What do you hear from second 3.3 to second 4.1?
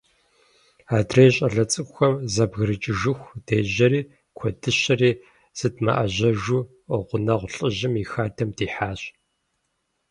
дежьэри,